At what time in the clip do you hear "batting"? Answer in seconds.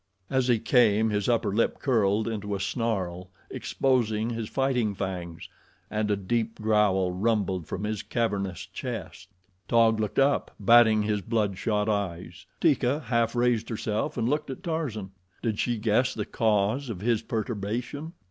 10.59-11.03